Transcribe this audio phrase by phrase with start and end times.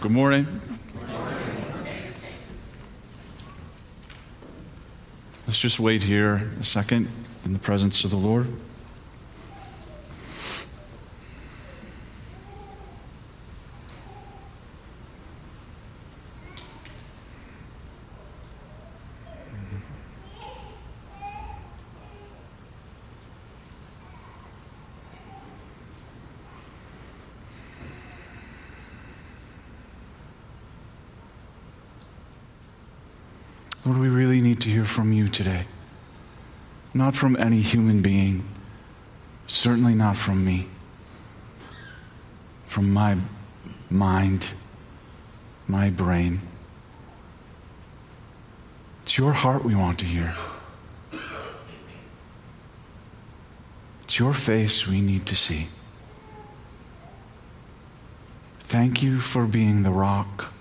[0.00, 0.46] Good morning.
[5.44, 7.08] Let's just wait here a second
[7.44, 8.46] in the presence of the Lord
[33.98, 35.64] we really need to hear from you today.
[36.92, 38.44] Not from any human being,
[39.46, 40.66] certainly not from me,
[42.66, 43.16] from my
[43.88, 44.48] mind,
[45.68, 46.40] my brain.
[49.04, 50.34] It's your heart we want to hear.
[54.02, 55.68] It's your face we need to see.
[58.58, 60.52] Thank you for being the rock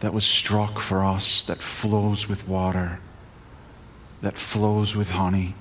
[0.00, 3.00] that was struck for us, that flows with water,
[4.22, 5.54] that flows with honey.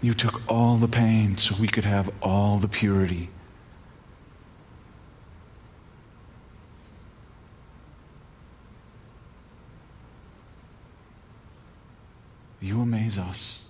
[0.00, 3.30] You took all the pain so we could have all the purity.
[12.60, 13.61] You amaze us.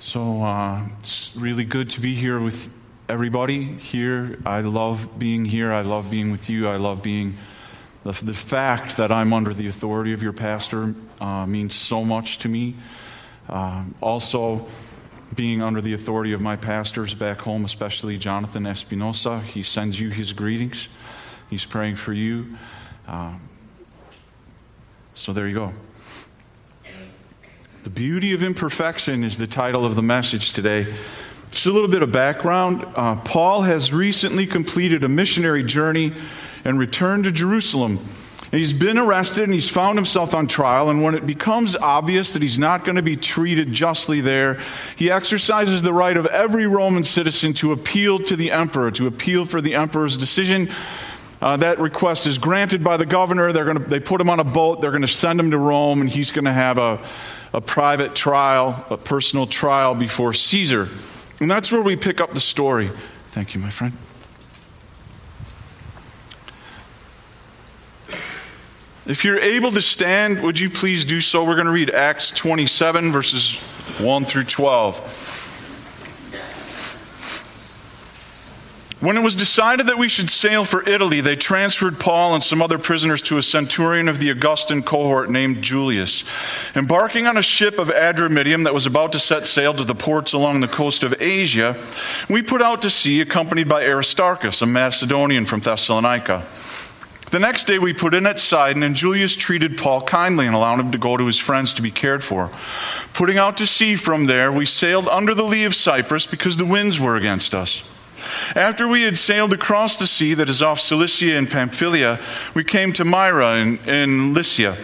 [0.00, 2.72] So uh, it's really good to be here with
[3.06, 4.38] everybody here.
[4.46, 5.70] I love being here.
[5.70, 6.68] I love being with you.
[6.68, 7.36] I love being.
[8.04, 12.38] The, the fact that I'm under the authority of your pastor uh, means so much
[12.38, 12.76] to me.
[13.46, 14.66] Uh, also,
[15.34, 20.08] being under the authority of my pastors back home, especially Jonathan Espinosa, he sends you
[20.08, 20.88] his greetings.
[21.50, 22.56] He's praying for you.
[23.06, 23.34] Uh,
[25.12, 25.74] so there you go.
[27.82, 30.86] The beauty of imperfection is the title of the message today.
[31.50, 32.84] Just a little bit of background.
[32.94, 36.12] Uh, Paul has recently completed a missionary journey
[36.66, 37.96] and returned to Jerusalem.
[38.52, 40.90] And he's been arrested and he's found himself on trial.
[40.90, 44.60] And when it becomes obvious that he's not going to be treated justly there,
[44.96, 49.46] he exercises the right of every Roman citizen to appeal to the emperor, to appeal
[49.46, 50.70] for the emperor's decision.
[51.40, 53.54] Uh, that request is granted by the governor.
[53.54, 54.82] They're going to, they put him on a boat.
[54.82, 56.98] They're going to send him to Rome, and he's going to have a,
[57.52, 60.88] a private trial, a personal trial before Caesar.
[61.40, 62.90] And that's where we pick up the story.
[63.28, 63.92] Thank you, my friend.
[69.06, 71.42] If you're able to stand, would you please do so?
[71.42, 73.56] We're going to read Acts 27, verses
[73.98, 75.29] 1 through 12.
[79.00, 82.60] When it was decided that we should sail for Italy, they transferred Paul and some
[82.60, 86.22] other prisoners to a centurion of the Augustan cohort named Julius.
[86.76, 90.34] Embarking on a ship of Adramyttium that was about to set sail to the ports
[90.34, 91.82] along the coast of Asia,
[92.28, 96.46] we put out to sea accompanied by Aristarchus, a Macedonian from Thessalonica.
[97.30, 100.80] The next day we put in at Sidon, and Julius treated Paul kindly and allowed
[100.80, 102.50] him to go to his friends to be cared for.
[103.14, 106.66] Putting out to sea from there, we sailed under the lee of Cyprus because the
[106.66, 107.82] winds were against us.
[108.54, 112.18] After we had sailed across the sea that is off Cilicia and Pamphylia,
[112.54, 114.76] we came to Myra in, in Lycia.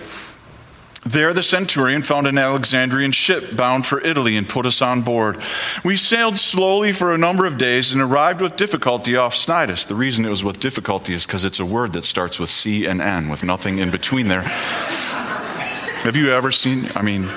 [1.07, 5.41] There, the centurion found an Alexandrian ship bound for Italy and put us on board.
[5.85, 9.87] We sailed slowly for a number of days and arrived with difficulty off Cnidus.
[9.87, 12.87] The reason it was with difficulty is because it's a word that starts with C
[12.87, 14.43] and N, with nothing in between there.
[14.43, 16.89] Have you ever seen?
[16.97, 17.29] I mean,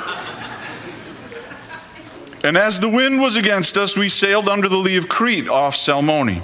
[2.44, 5.76] and as the wind was against us, we sailed under the lee of Crete off
[5.76, 6.42] Salmone.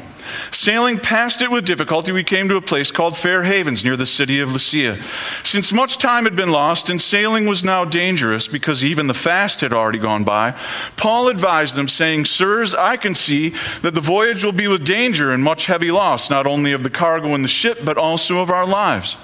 [0.51, 4.05] Sailing past it with difficulty, we came to a place called Fair Havens near the
[4.05, 5.01] city of Lasea.
[5.45, 9.61] Since much time had been lost and sailing was now dangerous because even the fast
[9.61, 10.59] had already gone by,
[10.97, 13.49] Paul advised them, saying, Sirs, I can see
[13.81, 16.89] that the voyage will be with danger and much heavy loss, not only of the
[16.89, 19.15] cargo and the ship, but also of our lives.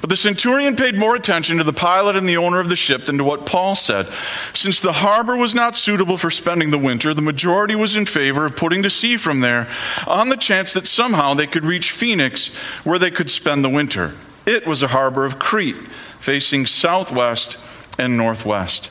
[0.00, 3.06] But the centurion paid more attention to the pilot and the owner of the ship
[3.06, 4.08] than to what Paul said.
[4.52, 8.44] Since the harbor was not suitable for spending the winter, the majority was in favor
[8.44, 9.68] of putting to sea from there
[10.06, 12.54] on the chance that somehow they could reach Phoenix
[12.84, 14.14] where they could spend the winter.
[14.44, 15.76] It was a harbor of Crete,
[16.20, 17.58] facing southwest
[17.98, 18.90] and northwest.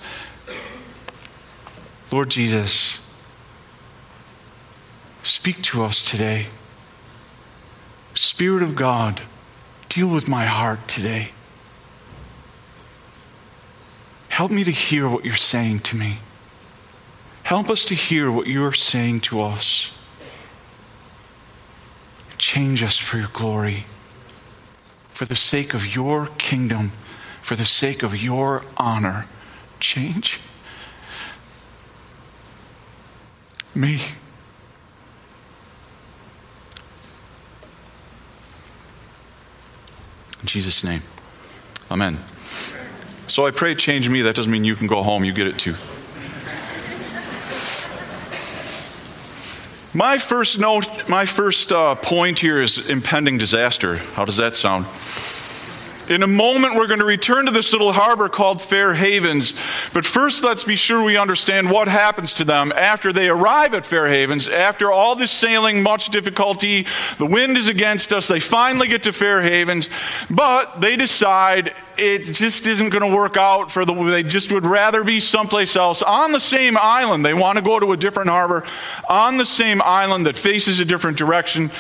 [2.12, 3.00] Lord Jesus,
[5.24, 6.48] speak to us today.
[8.14, 9.22] Spirit of God,
[9.96, 11.32] Deal with my heart today.
[14.30, 16.18] Help me to hear what you're saying to me.
[17.44, 19.92] Help us to hear what you're saying to us.
[22.38, 23.86] Change us for your glory,
[25.14, 26.92] for the sake of your kingdom
[27.46, 29.28] for the sake of your honor,
[29.80, 30.40] change
[33.76, 34.02] me.
[40.46, 41.02] In Jesus' name.
[41.90, 42.20] Amen.
[43.28, 44.22] So I pray, change me.
[44.22, 45.26] That doesn't mean you can go home.
[45.26, 45.74] You get it too.
[49.98, 53.96] My first note, my first uh, point here is impending disaster.
[54.14, 54.86] How does that sound?
[56.08, 59.54] In a moment, we're going to return to this little harbor called Fair Havens.
[59.92, 63.88] But first, let's be sure we understand what happens to them after they arrive at
[63.88, 64.48] Fair Havens.
[64.48, 66.86] After all this sailing, much difficulty,
[67.18, 69.90] the wind is against us, they finally get to Fair Havens,
[70.30, 74.06] but they decide it just isn't going to work out for them.
[74.08, 77.26] They just would rather be someplace else on the same island.
[77.26, 78.64] They want to go to a different harbor
[79.10, 81.72] on the same island that faces a different direction.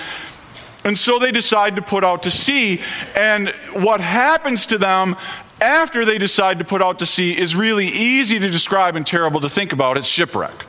[0.86, 2.80] And so they decide to put out to sea.
[3.16, 5.18] And what happens to them
[5.60, 9.42] after they decide to put out to sea is really easy to describe and terrible
[9.42, 9.98] to think about.
[9.98, 10.66] It's shipwreck.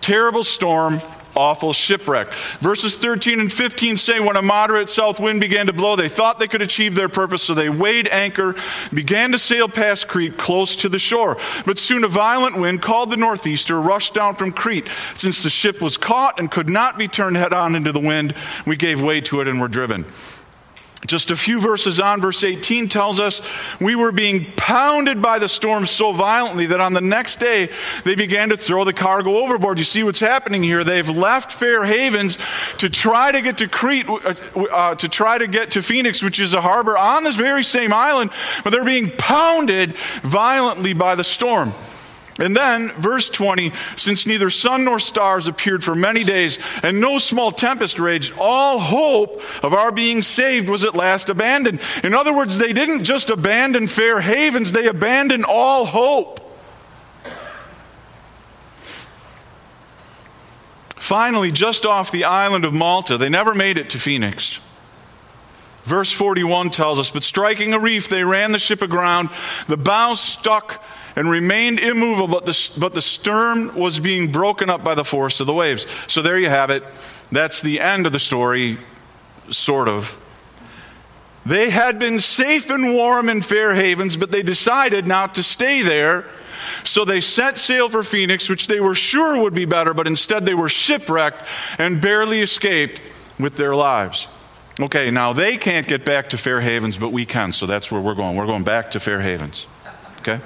[0.00, 1.00] Terrible storm,
[1.36, 2.32] awful shipwreck.
[2.60, 6.38] Verses 13 and 15 say, When a moderate south wind began to blow, they thought
[6.38, 8.54] they could achieve their purpose, so they weighed anchor,
[8.92, 11.36] began to sail past Crete close to the shore.
[11.64, 14.88] But soon a violent wind, called the northeaster, rushed down from Crete.
[15.16, 18.34] Since the ship was caught and could not be turned head on into the wind,
[18.66, 20.04] we gave way to it and were driven.
[21.06, 23.42] Just a few verses on, verse 18 tells us
[23.78, 27.68] we were being pounded by the storm so violently that on the next day
[28.04, 29.78] they began to throw the cargo overboard.
[29.78, 30.82] You see what's happening here?
[30.82, 32.38] They've left Fair Havens
[32.78, 36.40] to try to get to Crete, uh, uh, to try to get to Phoenix, which
[36.40, 38.30] is a harbor on this very same island,
[38.62, 41.74] but they're being pounded violently by the storm.
[42.38, 47.18] And then, verse 20, since neither sun nor stars appeared for many days, and no
[47.18, 51.80] small tempest raged, all hope of our being saved was at last abandoned.
[52.02, 56.40] In other words, they didn't just abandon fair havens, they abandoned all hope.
[60.96, 64.58] Finally, just off the island of Malta, they never made it to Phoenix.
[65.84, 69.28] Verse 41 tells us, But striking a reef, they ran the ship aground.
[69.68, 70.82] The bow stuck
[71.16, 75.40] and remained immovable, but the, but the stern was being broken up by the force
[75.40, 75.86] of the waves.
[76.08, 76.82] So there you have it.
[77.30, 78.78] That's the end of the story,
[79.50, 80.20] sort of.
[81.46, 85.82] They had been safe and warm in Fair Havens, but they decided not to stay
[85.82, 86.24] there.
[86.84, 90.44] So they set sail for Phoenix, which they were sure would be better, but instead
[90.46, 91.44] they were shipwrecked
[91.78, 93.00] and barely escaped
[93.38, 94.26] with their lives.
[94.80, 98.00] Okay, now they can't get back to Fair Havens, but we can, so that's where
[98.00, 98.36] we're going.
[98.36, 99.66] We're going back to Fair Havens.
[100.20, 100.40] Okay?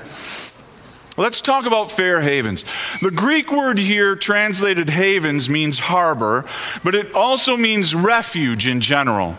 [1.18, 2.64] Let's talk about fair havens.
[3.02, 6.44] The Greek word here, translated havens, means harbor,
[6.84, 9.36] but it also means refuge in general.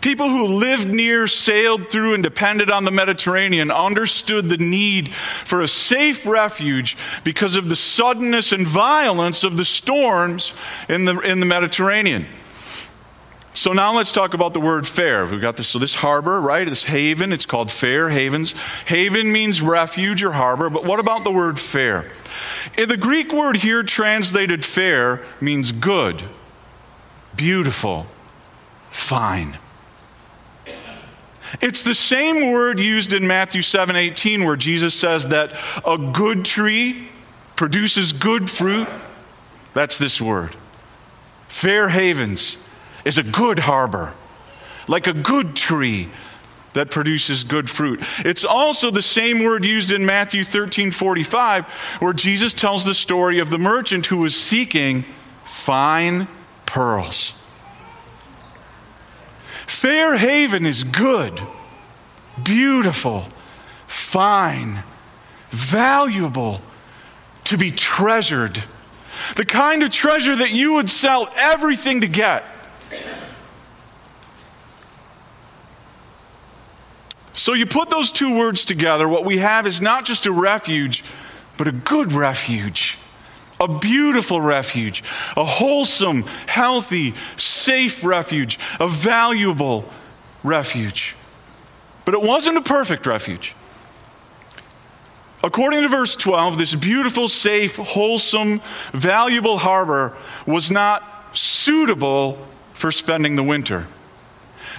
[0.00, 5.60] People who lived near, sailed through, and depended on the Mediterranean understood the need for
[5.60, 10.52] a safe refuge because of the suddenness and violence of the storms
[10.88, 12.26] in the, in the Mediterranean.
[13.58, 15.26] So now let's talk about the word fair.
[15.26, 16.68] We've got this, so this harbor, right?
[16.68, 18.52] This haven, it's called fair havens.
[18.86, 22.08] Haven means refuge or harbor, but what about the word fair?
[22.76, 26.22] Eh, the Greek word here translated fair means good,
[27.34, 28.06] beautiful,
[28.92, 29.58] fine.
[31.60, 35.52] It's the same word used in Matthew 7:18 where Jesus says that
[35.84, 37.08] a good tree
[37.56, 38.86] produces good fruit.
[39.74, 40.54] That's this word.
[41.48, 42.56] Fair havens
[43.08, 44.12] is a good harbor,
[44.86, 46.08] like a good tree
[46.74, 48.00] that produces good fruit.
[48.18, 51.64] It's also the same word used in Matthew 13 45,
[52.00, 55.06] where Jesus tells the story of the merchant who was seeking
[55.46, 56.28] fine
[56.66, 57.32] pearls.
[59.66, 61.40] Fair haven is good,
[62.44, 63.26] beautiful,
[63.86, 64.82] fine,
[65.50, 66.60] valuable,
[67.44, 68.62] to be treasured.
[69.36, 72.44] The kind of treasure that you would sell everything to get.
[77.38, 81.04] So you put those two words together, what we have is not just a refuge,
[81.56, 82.98] but a good refuge,
[83.60, 85.04] a beautiful refuge,
[85.36, 89.88] a wholesome, healthy, safe refuge, a valuable
[90.42, 91.14] refuge.
[92.04, 93.54] But it wasn't a perfect refuge.
[95.44, 98.60] According to verse 12, this beautiful, safe, wholesome,
[98.92, 103.86] valuable harbor was not suitable for spending the winter.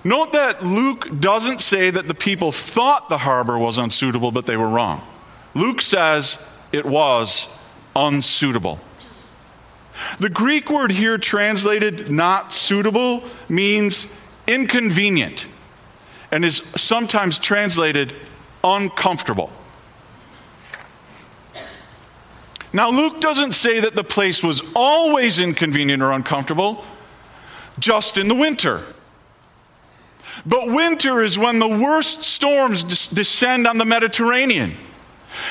[0.04, 4.56] Note that Luke doesn't say that the people thought the harbor was unsuitable, but they
[4.58, 5.02] were wrong.
[5.54, 6.38] Luke says
[6.72, 7.48] it was
[7.96, 8.80] unsuitable.
[10.20, 14.08] The Greek word here translated not suitable means
[14.48, 15.46] inconvenient.
[16.32, 18.14] and is sometimes translated
[18.64, 19.50] uncomfortable.
[22.72, 26.86] Now, Luke doesn't say that the place was always inconvenient or uncomfortable,
[27.80, 28.84] just in the winter.
[30.46, 34.78] But winter is when the worst storms descend on the Mediterranean.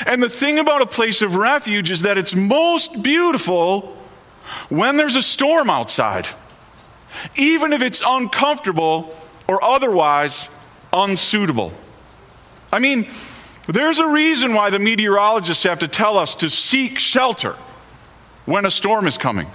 [0.07, 3.97] And the thing about a place of refuge is that it's most beautiful
[4.69, 6.29] when there's a storm outside,
[7.37, 9.15] even if it's uncomfortable
[9.47, 10.49] or otherwise
[10.93, 11.73] unsuitable.
[12.73, 13.09] I mean,
[13.67, 17.55] there's a reason why the meteorologists have to tell us to seek shelter
[18.47, 19.47] when a storm is coming,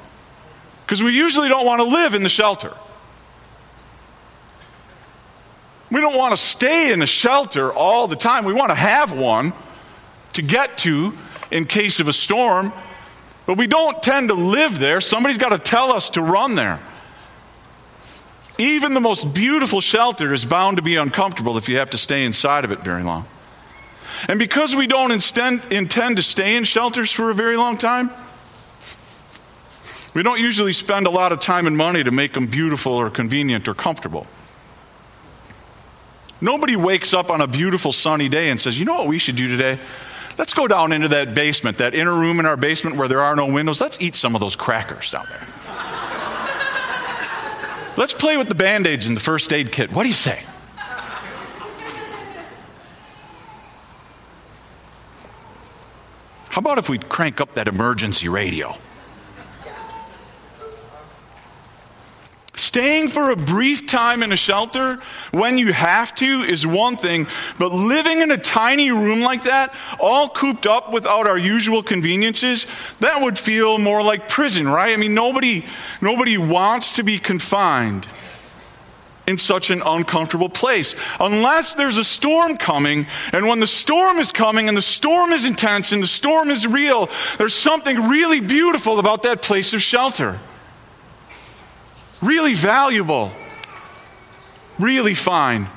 [0.86, 2.74] because we usually don't want to live in the shelter.
[5.94, 8.46] We don't want to stay in a shelter all the time.
[8.46, 9.54] We want to have one
[10.34, 11.16] to get to
[11.52, 12.74] in case of a storm,
[13.46, 15.00] but we don't tend to live there.
[15.02, 16.80] Somebody's got to tell us to run there.
[18.58, 22.26] Even the most beautiful shelter is bound to be uncomfortable if you have to stay
[22.26, 23.28] inside of it very long.
[24.28, 25.62] And because we don't intend
[26.18, 28.10] to stay in shelters for a very long time,
[30.16, 33.12] we don't usually spend a lot of time and money to make them beautiful or
[33.12, 34.26] convenient or comfortable.
[36.44, 39.38] Nobody wakes up on a beautiful sunny day and says, You know what we should
[39.38, 39.80] do today?
[40.38, 43.34] Let's go down into that basement, that inner room in our basement where there are
[43.34, 43.80] no windows.
[43.80, 45.48] Let's eat some of those crackers down there.
[47.96, 49.94] Let's play with the band aids in the first aid kit.
[49.94, 50.44] What do you say?
[56.50, 58.76] How about if we crank up that emergency radio?
[62.56, 65.00] Staying for a brief time in a shelter
[65.32, 67.26] when you have to is one thing,
[67.58, 72.68] but living in a tiny room like that, all cooped up without our usual conveniences,
[73.00, 74.94] that would feel more like prison, right?
[74.94, 75.66] I mean, nobody,
[76.00, 78.08] nobody wants to be confined
[79.26, 83.08] in such an uncomfortable place unless there's a storm coming.
[83.32, 86.68] And when the storm is coming and the storm is intense and the storm is
[86.68, 90.40] real, there's something really beautiful about that place of shelter
[92.24, 93.32] really valuable,
[94.80, 95.68] really fine.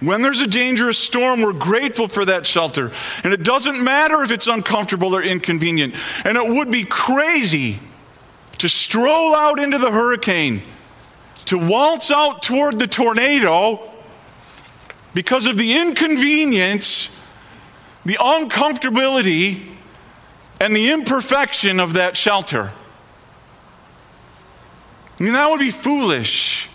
[0.00, 2.92] When there's a dangerous storm, we're grateful for that shelter.
[3.22, 5.94] And it doesn't matter if it's uncomfortable or inconvenient.
[6.24, 7.78] And it would be crazy
[8.58, 10.62] to stroll out into the hurricane,
[11.46, 13.80] to waltz out toward the tornado
[15.14, 17.08] because of the inconvenience,
[18.04, 19.73] the uncomfortability,
[20.60, 22.72] and the imperfection of that shelter.
[25.18, 26.68] I mean, that would be foolish.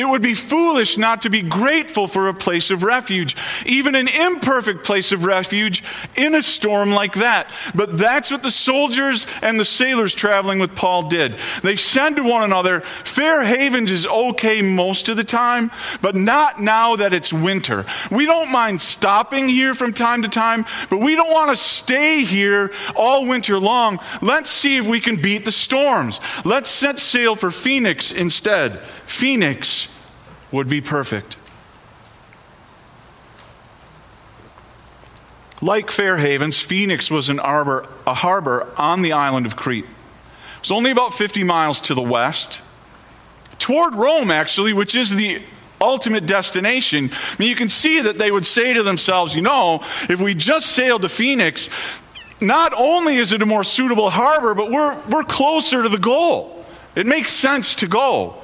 [0.00, 4.08] It would be foolish not to be grateful for a place of refuge, even an
[4.08, 5.84] imperfect place of refuge
[6.16, 7.50] in a storm like that.
[7.74, 11.34] But that's what the soldiers and the sailors traveling with Paul did.
[11.62, 16.62] They said to one another, Fair Havens is okay most of the time, but not
[16.62, 17.84] now that it's winter.
[18.10, 22.24] We don't mind stopping here from time to time, but we don't want to stay
[22.24, 23.98] here all winter long.
[24.22, 26.20] Let's see if we can beat the storms.
[26.46, 28.78] Let's set sail for Phoenix instead.
[29.06, 29.89] Phoenix
[30.52, 31.36] would be perfect.
[35.62, 39.84] Like Fair Havens, Phoenix was an arbor, a harbor on the island of Crete.
[39.84, 42.60] It was only about 50 miles to the west,
[43.58, 45.42] toward Rome, actually, which is the
[45.80, 47.10] ultimate destination.
[47.12, 50.34] I mean, you can see that they would say to themselves, you know, if we
[50.34, 51.68] just sailed to Phoenix,
[52.40, 56.64] not only is it a more suitable harbor, but we're, we're closer to the goal.
[56.94, 58.39] It makes sense to go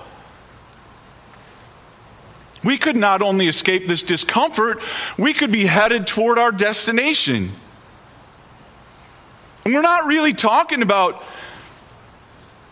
[2.66, 4.82] we could not only escape this discomfort,
[5.16, 7.52] we could be headed toward our destination.
[9.64, 11.22] And we're not really talking about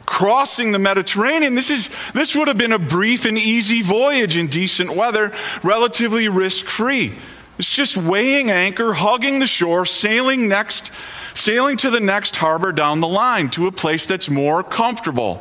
[0.04, 1.54] crossing the Mediterranean.
[1.54, 5.32] This, is, this would have been a brief and easy voyage in decent weather,
[5.62, 7.14] relatively risk free.
[7.56, 10.90] It's just weighing anchor, hugging the shore, sailing next,
[11.34, 15.40] sailing to the next harbor down the line to a place that's more comfortable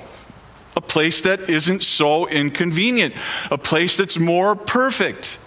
[0.75, 3.13] a place that isn't so inconvenient,
[3.51, 5.39] a place that's more perfect,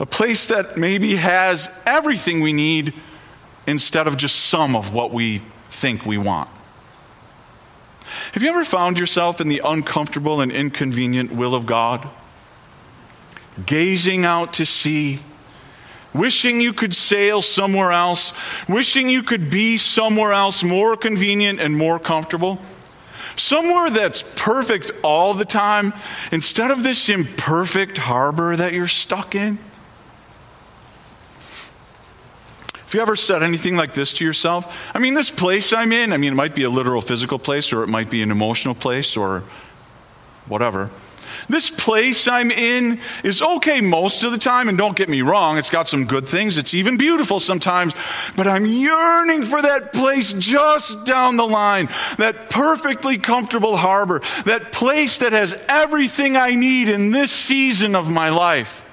[0.00, 2.92] a place that maybe has everything we need
[3.66, 6.48] instead of just some of what we think we want.
[8.32, 12.08] Have you ever found yourself in the uncomfortable and inconvenient will of God?
[13.66, 15.20] Gazing out to sea,
[16.14, 18.32] wishing you could sail somewhere else,
[18.68, 22.60] wishing you could be somewhere else more convenient and more comfortable?
[23.38, 25.94] Somewhere that's perfect all the time
[26.32, 29.58] instead of this imperfect harbor that you're stuck in?
[32.88, 34.90] Have you ever said anything like this to yourself?
[34.94, 37.70] I mean, this place I'm in, I mean, it might be a literal physical place
[37.70, 39.44] or it might be an emotional place or
[40.46, 40.90] whatever.
[41.48, 45.56] This place I'm in is okay most of the time, and don't get me wrong,
[45.56, 46.58] it's got some good things.
[46.58, 47.94] It's even beautiful sometimes,
[48.36, 51.88] but I'm yearning for that place just down the line,
[52.18, 58.10] that perfectly comfortable harbor, that place that has everything I need in this season of
[58.10, 58.84] my life.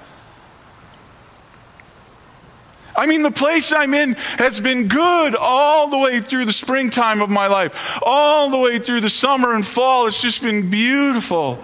[2.96, 7.20] I mean, the place I'm in has been good all the way through the springtime
[7.20, 10.06] of my life, all the way through the summer and fall.
[10.06, 11.62] It's just been beautiful.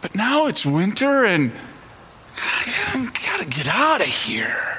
[0.00, 1.52] But now it's winter and
[2.36, 4.78] I gotta get out of here.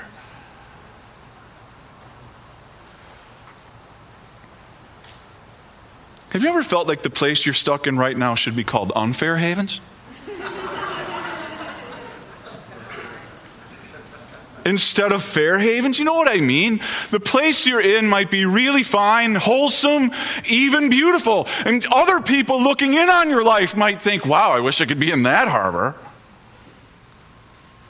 [6.31, 8.93] Have you ever felt like the place you're stuck in right now should be called
[8.95, 9.81] Unfair Havens?
[14.65, 15.99] Instead of Fair Havens.
[15.99, 16.81] You know what I mean?
[17.09, 20.11] The place you're in might be really fine, wholesome,
[20.47, 21.47] even beautiful.
[21.65, 24.99] And other people looking in on your life might think, wow, I wish I could
[24.99, 25.95] be in that harbor.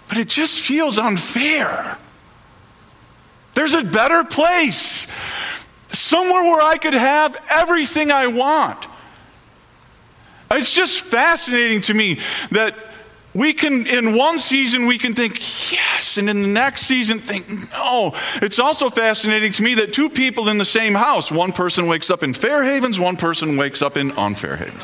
[0.09, 1.97] But it just feels unfair.
[3.53, 5.07] There's a better place,
[5.89, 8.87] somewhere where I could have everything I want.
[10.51, 12.19] It's just fascinating to me
[12.51, 12.75] that
[13.33, 17.47] we can, in one season, we can think, yes, and in the next season, think,
[17.71, 18.13] no.
[18.41, 22.09] It's also fascinating to me that two people in the same house, one person wakes
[22.09, 24.83] up in Fair Havens, one person wakes up in Unfair Havens.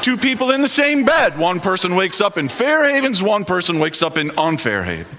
[0.00, 3.80] Two people in the same bed, one person wakes up in Fair Havens, one person
[3.80, 5.18] wakes up in Unfair Havens.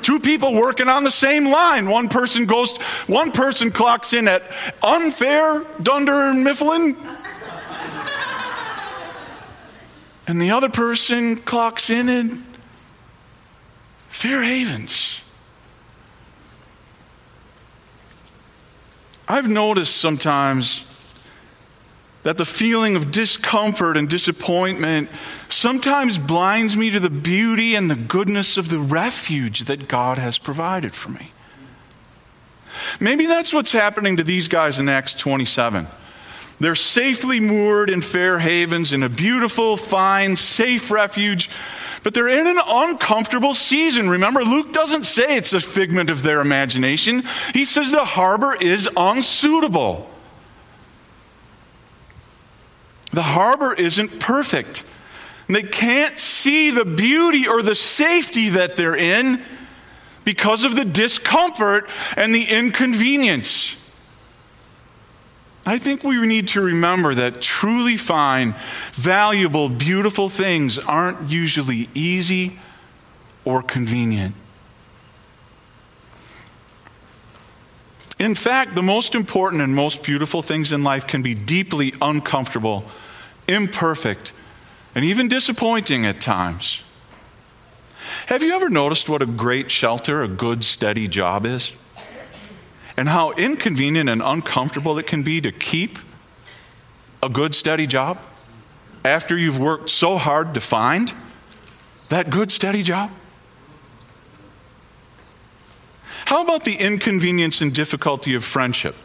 [0.00, 1.86] Two people working on the same line.
[1.86, 2.74] One person goes,
[3.08, 4.50] one person clocks in at
[4.82, 6.96] unfair Dunder Mifflin
[10.28, 12.38] and the other person clocks in at
[14.10, 15.22] Fair Havens.
[19.26, 20.86] I've noticed sometimes
[22.24, 25.08] that the feeling of discomfort and disappointment
[25.48, 30.36] sometimes blinds me to the beauty and the goodness of the refuge that God has
[30.36, 31.32] provided for me.
[33.00, 35.86] Maybe that's what's happening to these guys in Acts 27.
[36.60, 41.50] They're safely moored in Fair Havens in a beautiful, fine, safe refuge,
[42.02, 44.10] but they're in an uncomfortable season.
[44.10, 47.22] Remember, Luke doesn't say it's a figment of their imagination,
[47.54, 50.10] he says the harbor is unsuitable.
[53.12, 54.84] The harbor isn't perfect.
[55.48, 59.42] They can't see the beauty or the safety that they're in
[60.24, 63.77] because of the discomfort and the inconvenience.
[65.68, 68.54] I think we need to remember that truly fine,
[68.94, 72.58] valuable, beautiful things aren't usually easy
[73.44, 74.34] or convenient.
[78.18, 82.86] In fact, the most important and most beautiful things in life can be deeply uncomfortable,
[83.46, 84.32] imperfect,
[84.94, 86.80] and even disappointing at times.
[88.28, 91.72] Have you ever noticed what a great shelter a good, steady job is?
[92.98, 96.00] And how inconvenient and uncomfortable it can be to keep
[97.22, 98.18] a good, steady job
[99.04, 101.14] after you've worked so hard to find
[102.08, 103.08] that good, steady job?
[106.24, 108.96] How about the inconvenience and difficulty of friendship?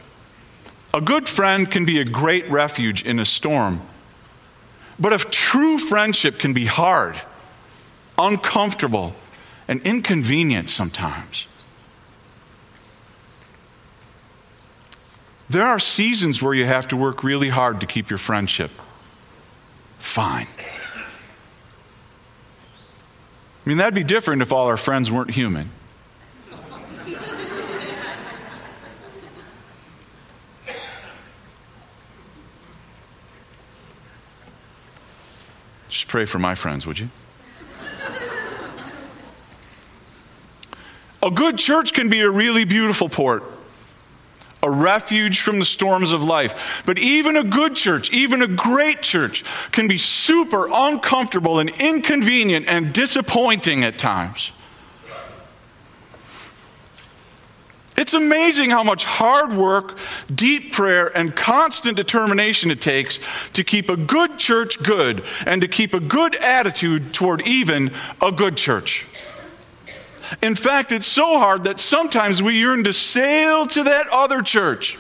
[0.92, 3.80] A good friend can be a great refuge in a storm.
[5.00, 7.16] But if true friendship can be hard,
[8.18, 9.14] uncomfortable,
[9.68, 11.46] and inconvenient sometimes.
[15.50, 18.72] There are seasons where you have to work really hard to keep your friendship.
[20.00, 20.48] Fine.
[23.66, 25.70] I mean, that'd be different if all our friends weren't human.
[35.90, 37.10] Just pray for my friends, would you?
[41.22, 43.44] A good church can be a really beautiful port
[44.63, 46.82] a refuge from the storms of life.
[46.86, 52.67] But even a good church, even a great church, can be super uncomfortable and inconvenient
[52.67, 54.52] and disappointing at times.
[57.95, 59.97] It's amazing how much hard work,
[60.34, 63.19] deep prayer, and constant determination it takes
[63.54, 68.32] to keep a good church good and to keep a good attitude toward even a
[68.32, 69.06] good church.
[70.41, 74.98] In fact, it's so hard that sometimes we yearn to sail to that other church,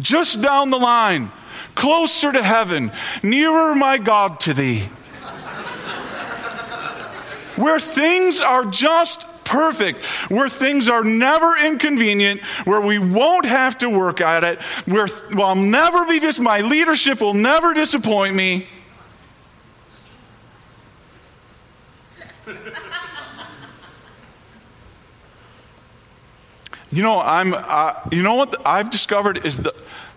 [0.00, 1.30] just down the line,
[1.74, 4.80] closer to heaven, nearer, my God, to thee.
[7.56, 13.90] Where things are just perfect, where things are never inconvenient, where we won't have to
[13.90, 18.68] work at it, where well, I'll never be dis- my leadership will never disappoint me.
[26.92, 27.54] You know, I'm.
[28.12, 29.74] You know what I've discovered is the.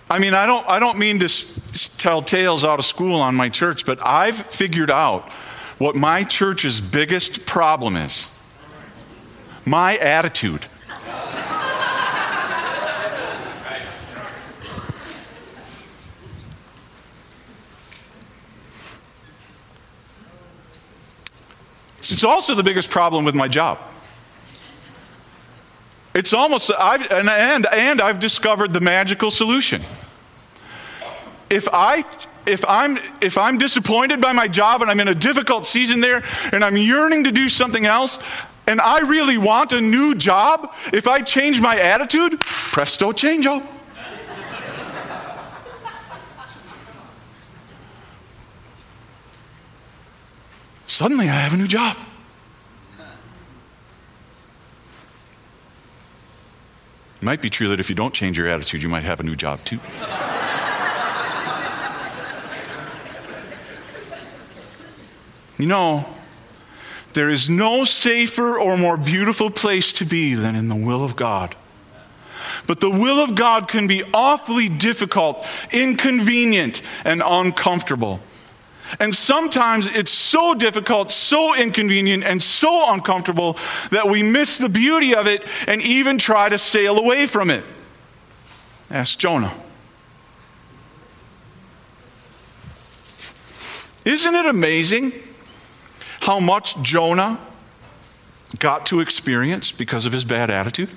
[0.09, 0.67] I mean, I don't.
[0.67, 4.37] I don't mean to s- tell tales out of school on my church, but I've
[4.37, 5.29] figured out
[5.77, 8.27] what my church's biggest problem is.
[9.65, 10.65] My attitude.
[21.99, 23.79] It's also the biggest problem with my job.
[26.13, 29.81] It's almost, I've, and, and, and I've discovered the magical solution.
[31.49, 32.05] If I
[32.45, 36.23] if I'm if I'm disappointed by my job and I'm in a difficult season there
[36.51, 38.19] and I'm yearning to do something else
[38.67, 43.65] and I really want a new job, if I change my attitude, presto changeo.
[50.87, 51.97] Suddenly I have a new job.
[57.23, 59.23] It might be true that if you don't change your attitude, you might have a
[59.23, 59.79] new job too.
[65.57, 66.05] you know,
[67.13, 71.15] there is no safer or more beautiful place to be than in the will of
[71.15, 71.55] God.
[72.67, 78.19] But the will of God can be awfully difficult, inconvenient, and uncomfortable.
[78.99, 83.57] And sometimes it's so difficult, so inconvenient, and so uncomfortable
[83.91, 87.63] that we miss the beauty of it and even try to sail away from it.
[88.89, 89.53] Ask Jonah.
[94.05, 95.13] Isn't it amazing
[96.21, 97.39] how much Jonah
[98.59, 100.89] got to experience because of his bad attitude?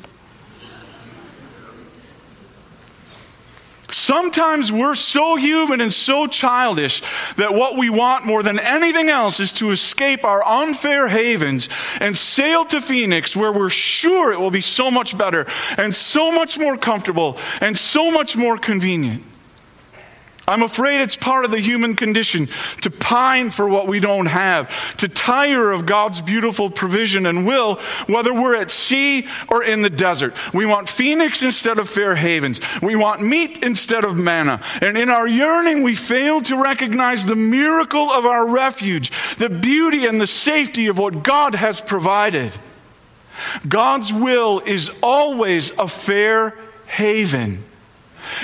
[4.07, 7.03] Sometimes we're so human and so childish
[7.35, 11.69] that what we want more than anything else is to escape our unfair havens
[12.01, 15.45] and sail to Phoenix where we're sure it will be so much better
[15.77, 19.25] and so much more comfortable and so much more convenient.
[20.49, 22.49] I'm afraid it's part of the human condition
[22.83, 27.77] to pine for what we don't have, to tire of God's beautiful provision and will,
[28.07, 30.35] whether we're at sea or in the desert.
[30.55, 32.61] We want Phoenix instead of Fair Havens.
[32.81, 34.63] We want meat instead of manna.
[34.81, 40.07] And in our yearning, we fail to recognize the miracle of our refuge, the beauty
[40.07, 42.53] and the safety of what God has provided.
[43.67, 46.57] God's will is always a fair
[46.87, 47.65] haven.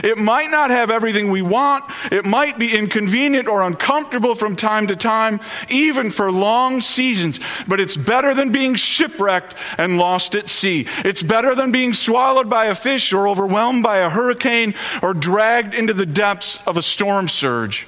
[0.03, 1.85] It might not have everything we want.
[2.11, 7.40] It might be inconvenient or uncomfortable from time to time, even for long seasons.
[7.68, 10.87] But it's better than being shipwrecked and lost at sea.
[10.99, 15.75] It's better than being swallowed by a fish or overwhelmed by a hurricane or dragged
[15.75, 17.87] into the depths of a storm surge.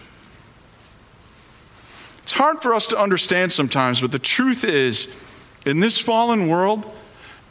[2.23, 5.09] It's hard for us to understand sometimes, but the truth is,
[5.67, 6.91] in this fallen world,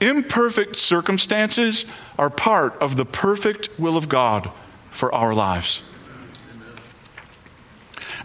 [0.08, 1.86] imperfect circumstances
[2.18, 4.50] are part of the perfect will of God
[4.89, 5.82] for our lives.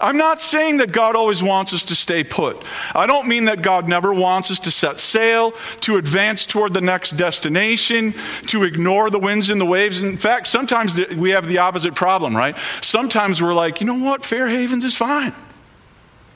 [0.01, 2.63] I'm not saying that God always wants us to stay put.
[2.95, 6.81] I don't mean that God never wants us to set sail, to advance toward the
[6.81, 8.15] next destination,
[8.47, 10.01] to ignore the winds and the waves.
[10.01, 12.57] In fact, sometimes we have the opposite problem, right?
[12.81, 14.25] Sometimes we're like, you know what?
[14.25, 15.35] Fair Havens is fine.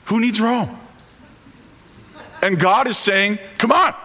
[0.05, 0.77] Who needs Rome?
[2.41, 3.95] And God is saying, come on.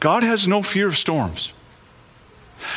[0.00, 1.52] God has no fear of storms.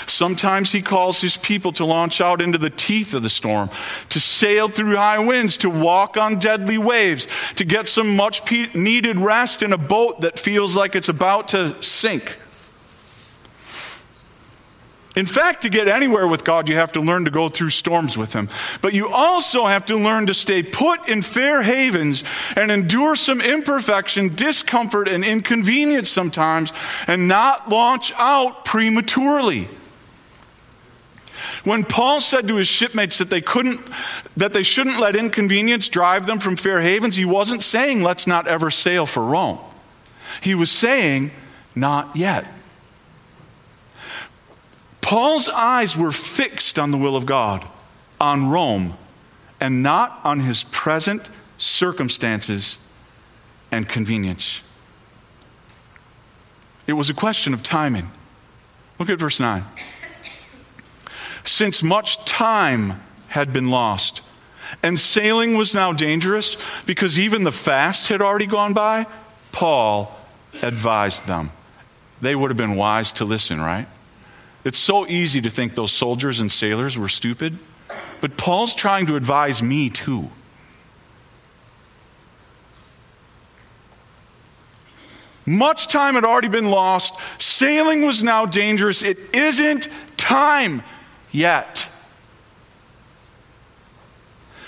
[0.08, 3.70] Sometimes he calls his people to launch out into the teeth of the storm,
[4.10, 9.18] to sail through high winds, to walk on deadly waves, to get some much needed
[9.18, 12.38] rest in a boat that feels like it's about to sink.
[15.20, 18.18] In fact, to get anywhere with God, you have to learn to go through storms
[18.18, 18.48] with Him.
[18.82, 22.24] But you also have to learn to stay put in fair havens
[22.56, 26.72] and endure some imperfection, discomfort, and inconvenience sometimes,
[27.06, 29.68] and not launch out prematurely.
[31.66, 33.86] When Paul said to his shipmates that they couldn't
[34.38, 38.48] that they shouldn't let inconvenience drive them from fair havens, he wasn't saying let's not
[38.48, 39.60] ever sail for Rome.
[40.42, 41.32] He was saying
[41.76, 42.46] not yet.
[45.10, 47.66] Paul's eyes were fixed on the will of God,
[48.22, 48.96] on Rome,
[49.60, 51.24] and not on his present
[51.58, 52.78] circumstances
[53.72, 54.62] and convenience.
[56.86, 58.12] It was a question of timing.
[59.00, 59.66] Look at verse 9.
[61.44, 64.22] Since much time had been lost,
[64.84, 69.08] and sailing was now dangerous because even the fast had already gone by,
[69.52, 70.16] Paul
[70.62, 71.50] advised them.
[72.22, 73.88] They would have been wise to listen, right?
[74.64, 77.58] It's so easy to think those soldiers and sailors were stupid,
[78.22, 80.30] but Paul's trying to advise me too.
[85.46, 87.14] Much time had already been lost.
[87.40, 89.02] Sailing was now dangerous.
[89.02, 90.84] It isn't time
[91.32, 91.90] yet.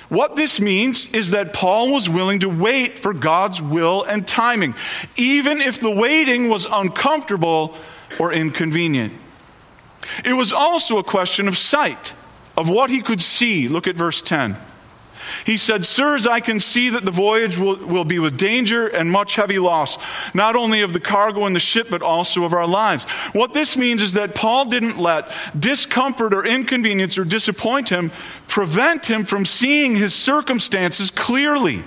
[0.09, 4.73] What this means is that Paul was willing to wait for God's will and timing,
[5.15, 7.75] even if the waiting was uncomfortable
[8.19, 9.13] or inconvenient.
[10.25, 12.13] It was also a question of sight,
[12.57, 13.67] of what he could see.
[13.67, 14.57] Look at verse 10.
[15.45, 19.11] He said, Sirs, I can see that the voyage will, will be with danger and
[19.11, 19.97] much heavy loss,
[20.33, 23.03] not only of the cargo and the ship, but also of our lives.
[23.33, 28.11] What this means is that Paul didn't let discomfort or inconvenience or disappoint him
[28.47, 31.83] prevent him from seeing his circumstances clearly.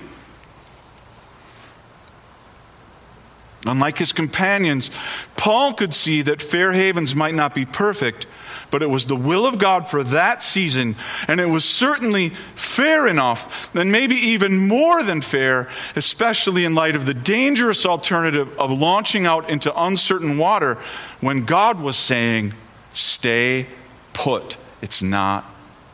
[3.65, 4.91] Unlike his companions,
[5.37, 8.27] Paul could see that Fair Havens might not be perfect,
[8.69, 10.95] but it was the will of God for that season,
[11.27, 16.95] and it was certainly fair enough, and maybe even more than fair, especially in light
[16.95, 20.77] of the dangerous alternative of launching out into uncertain water
[21.21, 22.53] when God was saying,
[22.93, 23.67] Stay
[24.13, 24.55] put.
[24.81, 25.43] It's not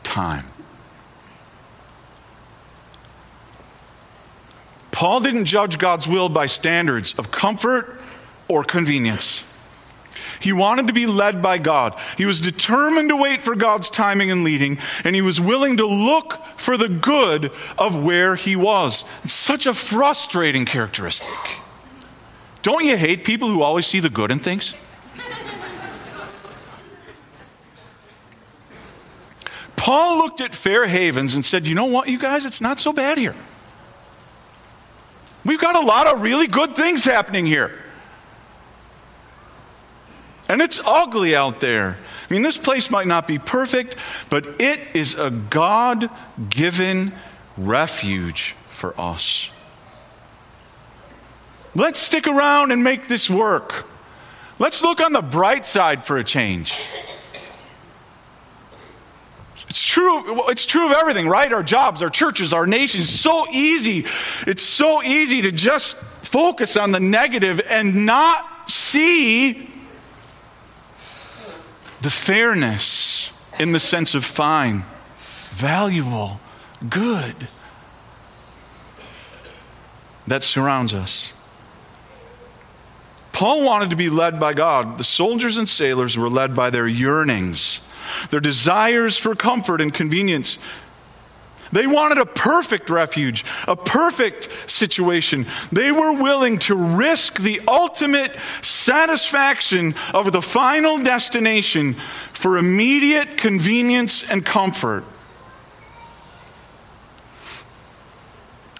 [0.04, 0.51] time.
[5.02, 8.00] Paul didn't judge God's will by standards of comfort
[8.48, 9.42] or convenience.
[10.38, 11.98] He wanted to be led by God.
[12.16, 15.86] He was determined to wait for God's timing and leading, and he was willing to
[15.86, 19.02] look for the good of where he was.
[19.24, 21.34] It's such a frustrating characteristic.
[22.62, 24.72] Don't you hate people who always see the good in things?
[29.74, 32.92] Paul looked at Fair Havens and said, You know what, you guys, it's not so
[32.92, 33.34] bad here.
[35.44, 37.78] We've got a lot of really good things happening here.
[40.48, 41.96] And it's ugly out there.
[42.28, 43.96] I mean, this place might not be perfect,
[44.30, 46.10] but it is a God
[46.48, 47.12] given
[47.56, 49.50] refuge for us.
[51.74, 53.86] Let's stick around and make this work.
[54.58, 56.74] Let's look on the bright side for a change.
[59.72, 61.50] It's true, it's true of everything, right?
[61.50, 63.08] Our jobs, our churches, our nations.
[63.08, 64.04] So easy.
[64.46, 69.70] It's so easy to just focus on the negative and not see
[72.02, 74.84] the fairness in the sense of fine,
[75.52, 76.38] valuable,
[76.90, 77.48] good
[80.26, 81.32] that surrounds us.
[83.32, 84.98] Paul wanted to be led by God.
[84.98, 87.80] The soldiers and sailors were led by their yearnings,
[88.30, 90.58] their desires for comfort and convenience.
[91.72, 95.46] They wanted a perfect refuge, a perfect situation.
[95.72, 104.28] They were willing to risk the ultimate satisfaction of the final destination for immediate convenience
[104.28, 105.04] and comfort.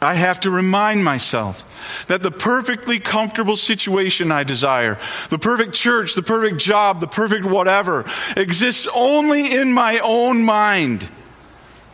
[0.03, 1.65] I have to remind myself
[2.07, 4.99] that the perfectly comfortable situation I desire,
[5.31, 8.05] the perfect church, the perfect job, the perfect whatever,
[8.37, 11.09] exists only in my own mind.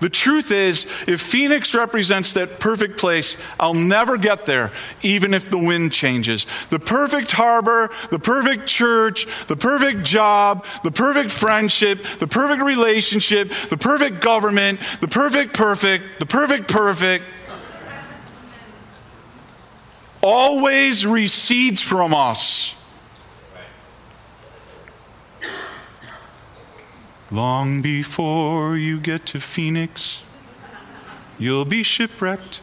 [0.00, 4.70] The truth is, if Phoenix represents that perfect place, I'll never get there,
[5.02, 6.46] even if the wind changes.
[6.70, 13.50] The perfect harbor, the perfect church, the perfect job, the perfect friendship, the perfect relationship,
[13.70, 17.24] the perfect government, the perfect perfect, the perfect perfect,
[20.22, 22.74] always recedes from us.
[27.30, 30.22] Long before you get to Phoenix,
[31.38, 32.62] you'll be shipwrecked.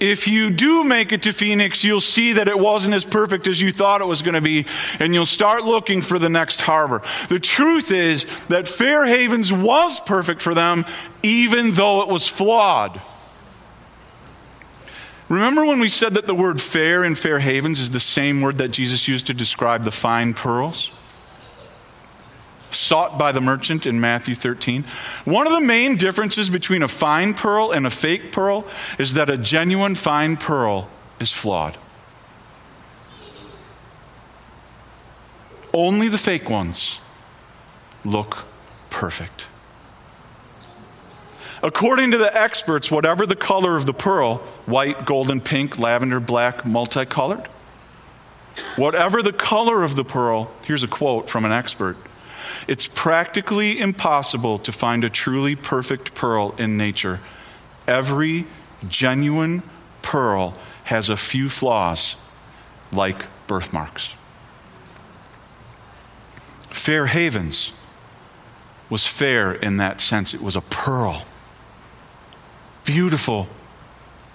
[0.00, 3.60] If you do make it to Phoenix, you'll see that it wasn't as perfect as
[3.60, 4.66] you thought it was going to be,
[4.98, 7.02] and you'll start looking for the next harbor.
[7.28, 10.84] The truth is that Fair Havens was perfect for them,
[11.22, 13.00] even though it was flawed.
[15.28, 18.58] Remember when we said that the word fair in Fair Havens is the same word
[18.58, 20.90] that Jesus used to describe the fine pearls?
[22.74, 24.84] Sought by the merchant in Matthew 13.
[25.24, 28.66] One of the main differences between a fine pearl and a fake pearl
[28.98, 30.88] is that a genuine fine pearl
[31.20, 31.78] is flawed.
[35.72, 36.98] Only the fake ones
[38.04, 38.44] look
[38.90, 39.46] perfect.
[41.62, 46.66] According to the experts, whatever the color of the pearl white, golden, pink, lavender, black,
[46.66, 47.48] multicolored
[48.76, 51.96] whatever the color of the pearl, here's a quote from an expert
[52.68, 57.20] it's practically impossible to find a truly perfect pearl in nature.
[57.86, 58.46] Every
[58.88, 59.62] genuine
[60.02, 62.16] pearl has a few flaws,
[62.92, 64.14] like birthmarks.
[66.68, 67.72] Fair Havens
[68.90, 70.34] was fair in that sense.
[70.34, 71.24] It was a pearl.
[72.84, 73.48] Beautiful,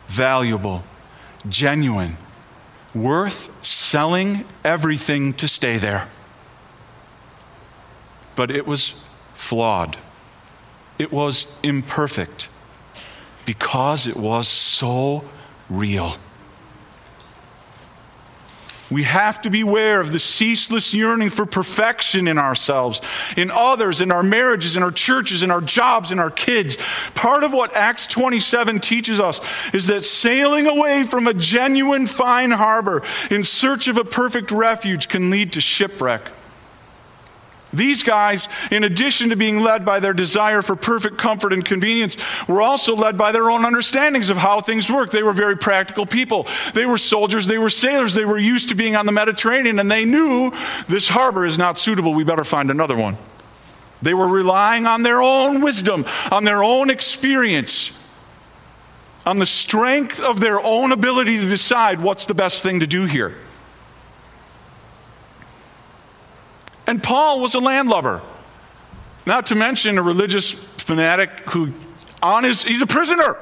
[0.08, 0.84] valuable,
[1.48, 2.18] genuine,
[2.96, 6.10] worth selling everything to stay there.
[8.40, 8.94] But it was
[9.34, 9.98] flawed,
[10.98, 12.48] it was imperfect
[13.46, 15.26] because it was so
[15.70, 16.16] real.
[18.90, 23.02] We have to beware of the ceaseless yearning for perfection in ourselves,
[23.36, 26.78] in others, in our marriages, in our churches, in our jobs, in our kids.
[27.16, 29.42] Part of what Acts 27 teaches us
[29.74, 35.10] is that sailing away from a genuine fine harbor in search of a perfect refuge
[35.10, 36.32] can lead to shipwreck.
[37.72, 42.18] These guys, in addition to being led by their desire for perfect comfort and convenience,
[42.48, 45.12] were also led by their own understandings of how things work.
[45.12, 46.48] They were very practical people.
[46.74, 49.92] They were soldiers, they were sailors, they were used to being on the Mediterranean, and
[49.92, 50.52] they knew
[50.88, 53.18] this harbor is not suitable, we better find another one.
[54.02, 57.96] They were relying on their own wisdom, on their own experience,
[59.26, 63.06] on the strength of their own ability to decide what's the best thing to do
[63.06, 63.36] here.
[66.90, 68.20] And Paul was a landlubber,
[69.28, 71.72] not to mention a religious fanatic who,
[72.20, 73.38] on his, he's a prisoner.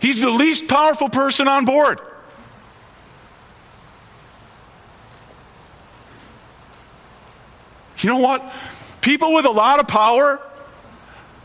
[0.00, 1.98] He's the least powerful person on board.
[7.98, 8.54] You know what?
[9.00, 10.40] People with a lot of power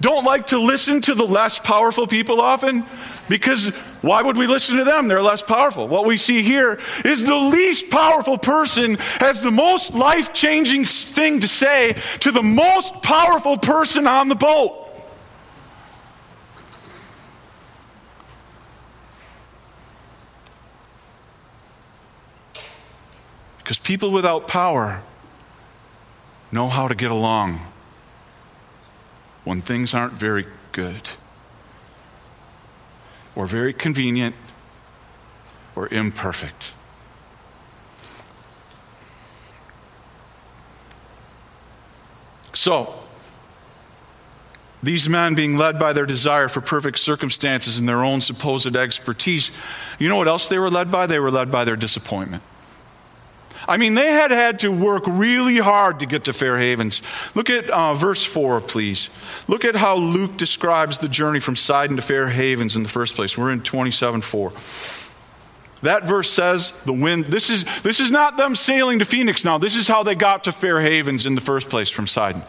[0.02, 2.86] don't like to listen to the less powerful people often
[3.28, 5.08] because why would we listen to them?
[5.08, 5.88] They're less powerful.
[5.88, 11.40] What we see here is the least powerful person has the most life changing thing
[11.40, 14.82] to say to the most powerful person on the boat.
[23.58, 25.02] Because people without power
[26.52, 27.62] know how to get along
[29.44, 31.10] when things aren't very good
[33.36, 34.36] or very convenient
[35.76, 36.74] or imperfect.
[42.54, 43.02] So,
[44.82, 49.52] these men being led by their desire for perfect circumstances and their own supposed expertise,
[50.00, 51.08] you know what else they were led by?
[51.08, 52.43] They were led by their disappointment.
[53.67, 57.01] I mean, they had had to work really hard to get to Fair Havens.
[57.34, 59.10] Look at uh, verse 4, please.
[59.47, 63.15] Look at how Luke describes the journey from Sidon to Fair Havens in the first
[63.15, 63.38] place.
[63.38, 64.51] We're in 27 4.
[65.82, 69.58] That verse says the wind, this is, this is not them sailing to Phoenix now.
[69.58, 72.43] This is how they got to Fair Havens in the first place from Sidon.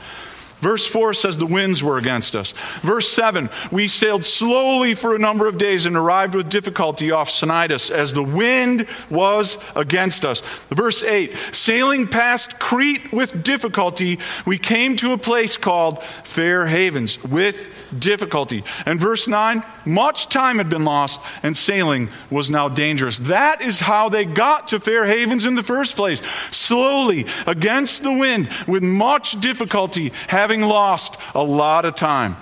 [0.61, 2.53] Verse 4 says the winds were against us.
[2.81, 7.29] Verse 7, we sailed slowly for a number of days and arrived with difficulty off
[7.29, 10.41] Cnidus as the wind was against us.
[10.71, 17.23] Verse 8, sailing past Crete with difficulty, we came to a place called Fair Havens
[17.23, 18.65] with difficulty.
[18.87, 23.19] And verse 9, much time had been lost and sailing was now dangerous.
[23.19, 26.23] That is how they got to Fair Havens in the first place.
[26.51, 32.37] Slowly, against the wind, with much difficulty, having lost a lot of time.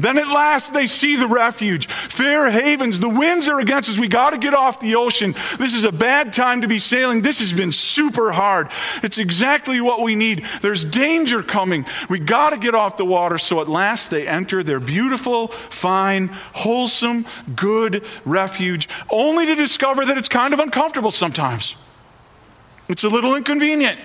[0.00, 1.86] Then at last they see the refuge.
[1.86, 3.00] Fair havens.
[3.00, 3.98] The winds are against us.
[3.98, 5.34] We got to get off the ocean.
[5.58, 7.22] This is a bad time to be sailing.
[7.22, 8.68] This has been super hard.
[9.02, 10.46] It's exactly what we need.
[10.62, 11.84] There's danger coming.
[12.08, 13.38] We got to get off the water.
[13.38, 20.16] So at last they enter their beautiful, fine, wholesome, good refuge, only to discover that
[20.16, 21.76] it's kind of uncomfortable sometimes.
[22.88, 23.98] It's a little inconvenient.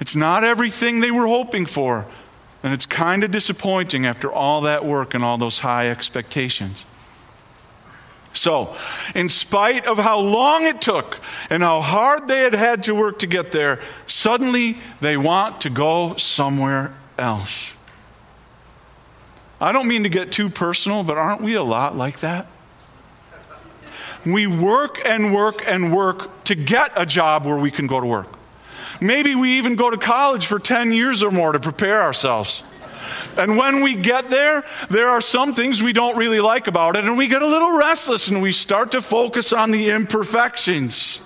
[0.00, 2.06] It's not everything they were hoping for.
[2.62, 6.84] And it's kind of disappointing after all that work and all those high expectations.
[8.32, 8.76] So,
[9.14, 11.18] in spite of how long it took
[11.48, 15.70] and how hard they had had to work to get there, suddenly they want to
[15.70, 17.70] go somewhere else.
[19.60, 22.46] I don't mean to get too personal, but aren't we a lot like that?
[24.24, 28.06] We work and work and work to get a job where we can go to
[28.06, 28.39] work.
[29.00, 32.62] Maybe we even go to college for 10 years or more to prepare ourselves.
[33.36, 37.04] And when we get there, there are some things we don't really like about it,
[37.04, 41.20] and we get a little restless and we start to focus on the imperfections.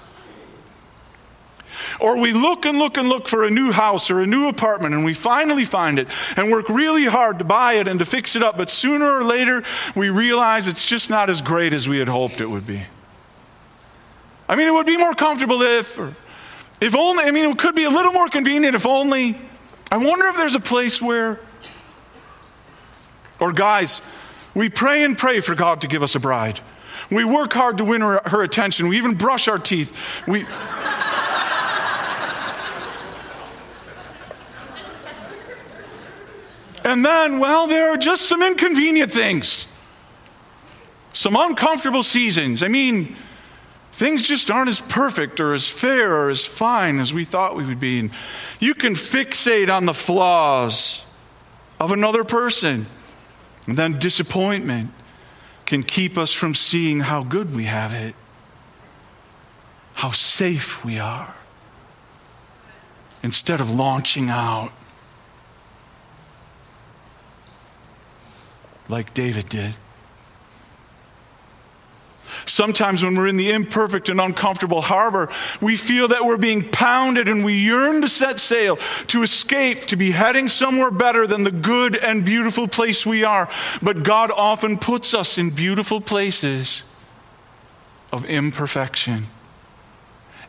[2.00, 4.94] Or we look and look and look for a new house or a new apartment
[4.94, 8.36] and we finally find it and work really hard to buy it and to fix
[8.36, 9.62] it up, but sooner or later
[9.94, 12.82] we realize it's just not as great as we had hoped it would be.
[14.48, 15.98] I mean, it would be more comfortable if,
[16.80, 19.38] if only, I mean, it could be a little more convenient if only.
[19.90, 21.40] I wonder if there's a place where,
[23.40, 24.00] or guys,
[24.54, 26.60] We pray and pray for God to give us a bride.
[27.10, 28.88] We work hard to win her, her attention.
[28.88, 30.26] We even brush our teeth.
[30.28, 30.46] We.
[36.84, 39.66] and then, well, there are just some inconvenient things,
[41.12, 42.62] some uncomfortable seasons.
[42.62, 43.16] I mean,
[43.94, 47.64] things just aren't as perfect or as fair or as fine as we thought we
[47.64, 48.00] would be.
[48.00, 48.10] And
[48.58, 51.00] you can fixate on the flaws
[51.78, 52.86] of another person,
[53.68, 54.90] and then disappointment
[55.64, 58.16] can keep us from seeing how good we have it,
[59.94, 61.36] how safe we are,
[63.22, 64.72] instead of launching out
[68.88, 69.74] like David did.
[72.46, 75.30] Sometimes, when we're in the imperfect and uncomfortable harbor,
[75.60, 78.76] we feel that we're being pounded and we yearn to set sail,
[79.08, 83.48] to escape, to be heading somewhere better than the good and beautiful place we are.
[83.82, 86.82] But God often puts us in beautiful places
[88.12, 89.26] of imperfection,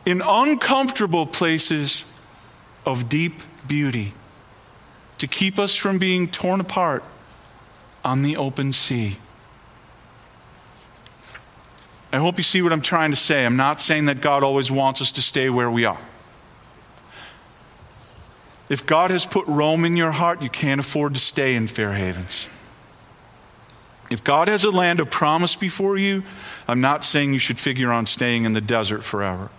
[0.04, 2.04] in uncomfortable places
[2.84, 4.12] of deep beauty,
[5.18, 7.02] to keep us from being torn apart
[8.04, 9.16] on the open sea.
[12.12, 13.44] I hope you see what I'm trying to say.
[13.44, 16.00] I'm not saying that God always wants us to stay where we are.
[18.68, 21.92] If God has put Rome in your heart, you can't afford to stay in Fair
[21.92, 22.46] Havens.
[24.10, 26.22] If God has a land of promise before you,
[26.68, 29.50] I'm not saying you should figure on staying in the desert forever.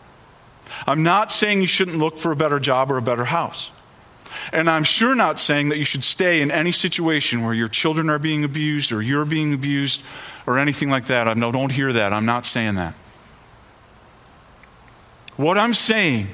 [0.85, 3.71] I'm not saying you shouldn't look for a better job or a better house.
[4.51, 8.09] And I'm sure not saying that you should stay in any situation where your children
[8.09, 10.01] are being abused or you're being abused
[10.45, 11.27] or anything like that.
[11.27, 12.13] I no, don't hear that.
[12.13, 12.93] I'm not saying that.
[15.35, 16.29] What I'm saying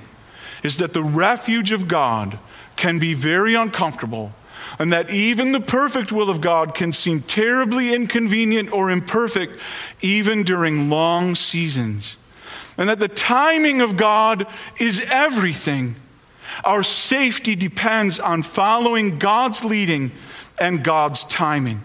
[0.63, 2.39] is that the refuge of God
[2.75, 4.31] can be very uncomfortable,
[4.79, 9.59] and that even the perfect will of God can seem terribly inconvenient or imperfect,
[10.01, 12.15] even during long seasons.
[12.77, 14.47] And that the timing of God
[14.79, 15.95] is everything.
[16.63, 20.11] Our safety depends on following God's leading
[20.59, 21.81] and God's timing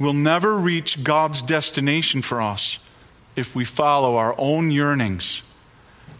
[0.00, 2.78] We'll never reach God's destination for us
[3.36, 5.42] if we follow our own yearnings,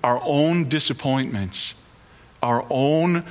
[0.04, 1.72] our own disappointments,
[2.42, 3.24] our own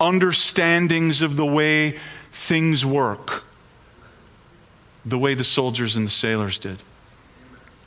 [0.00, 1.98] understandings of the way
[2.30, 3.42] things work,
[5.04, 6.78] the way the soldiers and the sailors did.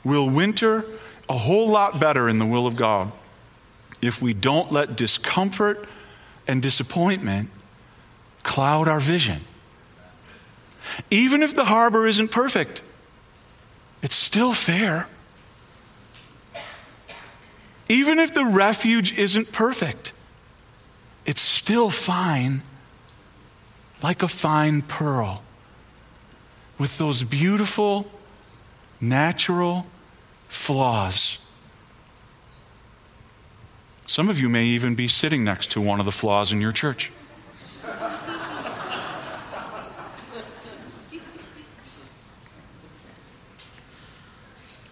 [0.04, 0.84] We'll winter
[1.26, 3.10] a whole lot better in the will of God
[4.06, 5.88] if we don't let discomfort
[6.46, 7.50] and disappointment
[8.42, 9.40] cloud our vision.
[11.10, 12.82] Even if the harbor isn't perfect,
[14.02, 15.08] it's still fair.
[17.88, 20.12] Even if the refuge isn't perfect,
[21.26, 22.62] it's still fine,
[24.02, 25.42] like a fine pearl,
[26.78, 28.10] with those beautiful,
[29.00, 29.86] natural
[30.48, 31.38] flaws.
[34.06, 36.72] Some of you may even be sitting next to one of the flaws in your
[36.72, 37.10] church.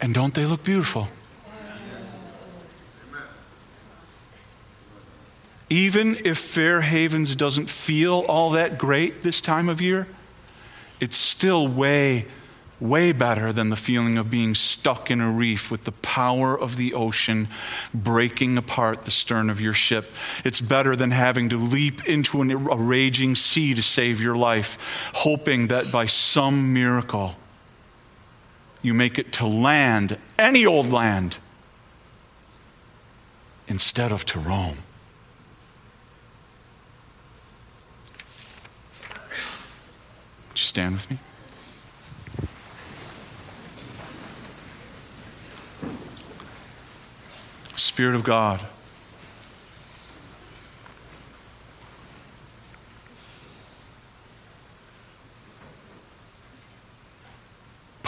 [0.00, 1.08] And don't they look beautiful?
[5.70, 10.06] Even if Fair Havens doesn't feel all that great this time of year,
[11.00, 12.26] it's still way,
[12.82, 16.76] way better than the feeling of being stuck in a reef with the power of
[16.76, 17.48] the ocean
[17.94, 20.12] breaking apart the stern of your ship.
[20.44, 25.10] It's better than having to leap into an, a raging sea to save your life,
[25.14, 27.36] hoping that by some miracle
[28.82, 31.36] you make it to land, any old land,
[33.68, 34.78] instead of to Rome.
[40.48, 41.18] Would you stand with me?
[47.82, 48.60] Spirit of God.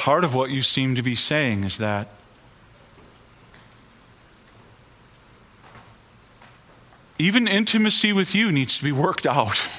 [0.04, 2.08] part of what you seem to be saying is that
[7.18, 9.58] even intimacy with you needs to be worked out.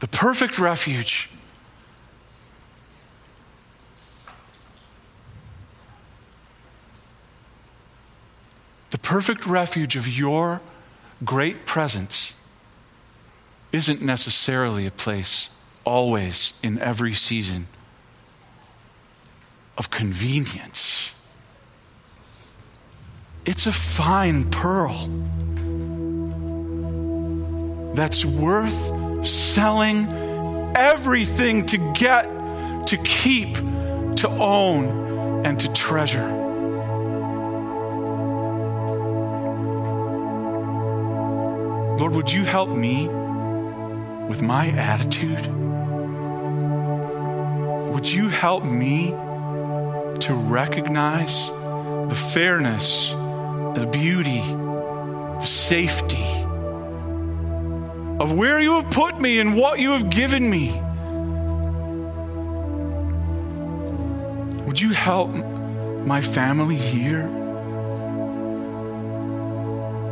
[0.00, 1.30] The perfect refuge.
[8.90, 10.60] The perfect refuge of your
[11.24, 12.32] great presence
[13.72, 15.48] isn't necessarily a place
[15.84, 17.66] always in every season
[19.76, 21.10] of convenience.
[23.44, 25.08] It's a fine pearl
[27.94, 30.06] that's worth selling
[30.76, 32.24] everything to get,
[32.86, 33.54] to keep,
[34.16, 36.45] to own, and to treasure.
[41.98, 43.08] Lord, would you help me
[44.28, 45.46] with my attitude?
[47.94, 49.12] Would you help me
[50.20, 56.26] to recognize the fairness, the beauty, the safety
[58.20, 60.72] of where you have put me and what you have given me?
[64.66, 65.30] Would you help
[66.04, 67.45] my family here?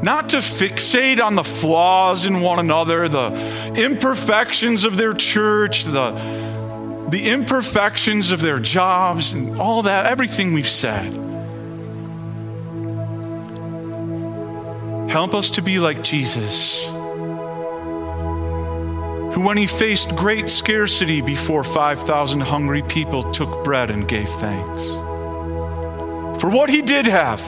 [0.05, 3.33] Not to fixate on the flaws in one another, the
[3.75, 6.11] imperfections of their church, the,
[7.09, 11.11] the imperfections of their jobs, and all that, everything we've said.
[15.09, 16.91] Help us to be like Jesus, who,
[19.41, 24.83] when he faced great scarcity before 5,000 hungry people, took bread and gave thanks
[26.43, 27.41] for what he did have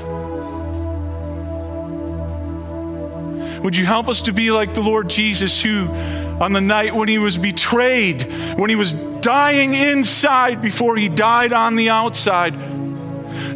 [3.66, 7.08] Would you help us to be like the Lord Jesus, who on the night when
[7.08, 8.22] he was betrayed,
[8.56, 12.54] when he was dying inside before he died on the outside,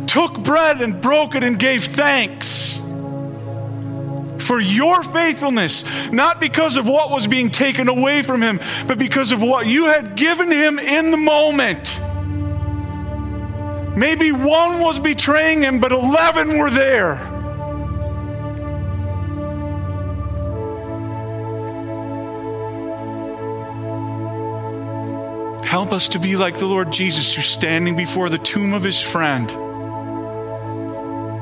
[0.08, 2.74] took bread and broke it and gave thanks
[4.44, 8.58] for your faithfulness, not because of what was being taken away from him,
[8.88, 12.00] but because of what you had given him in the moment.
[13.96, 17.29] Maybe one was betraying him, but 11 were there.
[25.70, 29.00] Help us to be like the Lord Jesus, who's standing before the tomb of his
[29.00, 29.48] friend.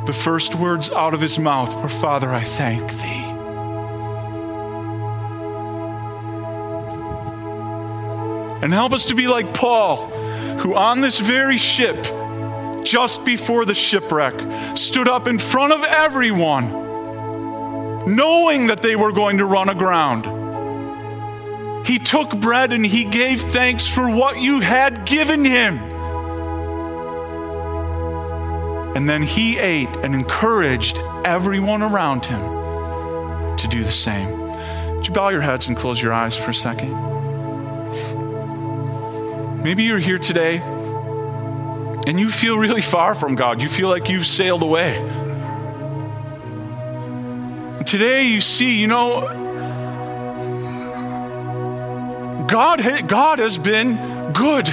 [0.06, 3.24] The first words out of his mouth were, Father, I thank thee.
[8.62, 10.08] And help us to be like Paul,
[10.58, 11.96] who on this very ship,
[12.84, 16.70] just before the shipwreck, stood up in front of everyone,
[18.14, 20.37] knowing that they were going to run aground
[21.88, 25.78] he took bread and he gave thanks for what you had given him.
[28.94, 32.42] And then he ate and encouraged everyone around him
[33.56, 34.38] to do the same.
[34.96, 36.92] Would you bow your heads and close your eyes for a second?
[39.62, 43.62] Maybe you're here today and you feel really far from God.
[43.62, 45.24] You feel like you've sailed away.
[47.86, 49.47] today you see, you know,
[52.48, 54.64] God, God has been good.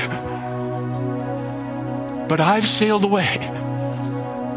[2.28, 3.52] But I've sailed away.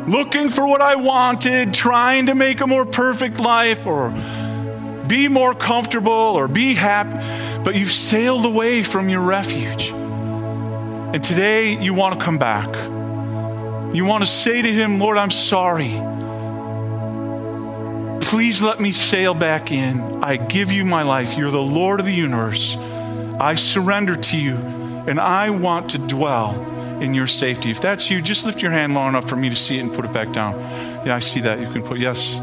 [0.07, 4.11] Looking for what I wanted, trying to make a more perfect life or
[5.07, 7.63] be more comfortable or be happy.
[7.65, 9.89] But you've sailed away from your refuge.
[9.89, 12.73] And today you want to come back.
[13.95, 15.91] You want to say to Him, Lord, I'm sorry.
[18.21, 20.23] Please let me sail back in.
[20.23, 21.37] I give you my life.
[21.37, 22.77] You're the Lord of the universe.
[23.41, 27.71] I surrender to you and I want to dwell in your safety.
[27.71, 29.93] If that's you, just lift your hand long enough for me to see it and
[29.93, 30.55] put it back down.
[31.07, 31.61] Yeah, I see that.
[31.61, 32.35] You can put, yes,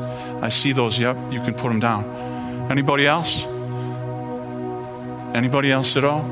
[0.42, 0.98] I see those.
[0.98, 2.72] Yep, you can put them down.
[2.72, 3.44] Anybody else?
[5.36, 6.24] Anybody else at all?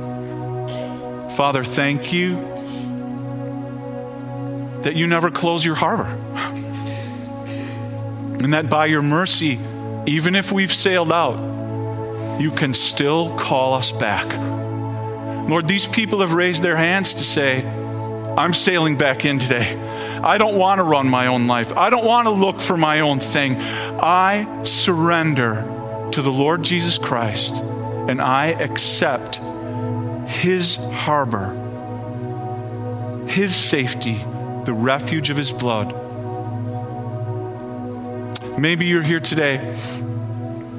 [1.32, 2.36] Father, thank you
[4.84, 6.06] that you never close your harbor.
[8.44, 9.60] and that by your mercy,
[10.06, 14.26] even if we've sailed out, you can still call us back.
[15.48, 17.66] Lord, these people have raised their hands to say,
[18.38, 19.76] I'm sailing back in today.
[20.24, 21.76] I don't want to run my own life.
[21.78, 23.58] I don't want to look for my own thing.
[23.60, 29.42] I surrender to the Lord Jesus Christ and I accept
[30.30, 31.50] His harbor,
[33.28, 34.24] His safety,
[34.64, 35.94] the refuge of His blood.
[38.58, 39.58] Maybe you're here today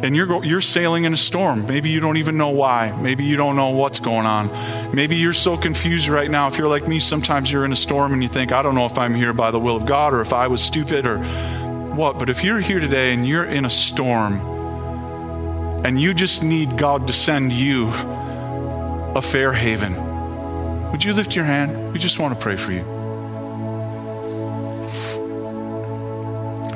[0.02, 1.66] and you're, you're sailing in a storm.
[1.66, 2.90] Maybe you don't even know why.
[3.00, 4.94] Maybe you don't know what's going on.
[4.94, 6.48] Maybe you're so confused right now.
[6.48, 8.86] If you're like me, sometimes you're in a storm and you think, I don't know
[8.86, 11.18] if I'm here by the will of God or if I was stupid or
[11.94, 12.18] what.
[12.18, 14.40] But if you're here today and you're in a storm
[15.84, 19.94] and you just need God to send you a fair haven,
[20.90, 21.92] would you lift your hand?
[21.92, 22.84] We just want to pray for you.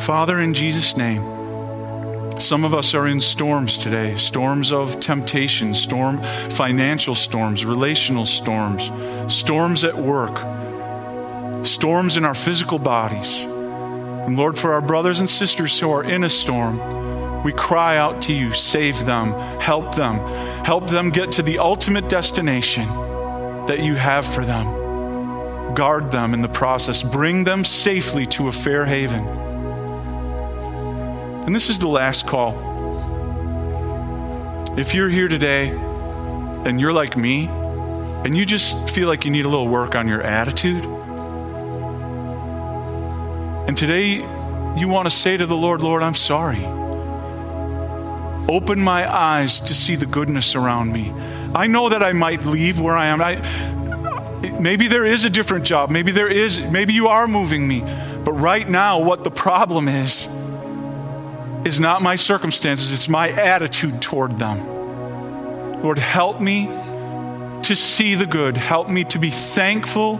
[0.00, 1.37] Father, in Jesus' name,
[2.40, 8.90] some of us are in storms today storms of temptation, storm, financial storms, relational storms,
[9.32, 10.36] storms at work,
[11.66, 13.42] storms in our physical bodies.
[13.42, 16.78] And Lord, for our brothers and sisters who are in a storm,
[17.44, 20.18] We cry out to you, save them, help them,
[20.64, 22.86] help them get to the ultimate destination
[23.66, 25.74] that you have for them.
[25.74, 29.24] Guard them in the process, bring them safely to a fair haven.
[31.48, 32.52] And this is the last call.
[34.78, 39.46] If you're here today and you're like me, and you just feel like you need
[39.46, 40.84] a little work on your attitude,
[43.66, 44.16] and today
[44.78, 46.66] you want to say to the Lord, Lord, I'm sorry.
[48.54, 51.14] Open my eyes to see the goodness around me.
[51.54, 53.22] I know that I might leave where I am.
[53.22, 53.36] I,
[54.60, 55.90] maybe there is a different job.
[55.90, 57.80] Maybe there is, maybe you are moving me.
[58.22, 60.28] But right now, what the problem is,
[61.64, 65.82] is not my circumstances, it's my attitude toward them.
[65.82, 68.56] Lord, help me to see the good.
[68.56, 70.18] Help me to be thankful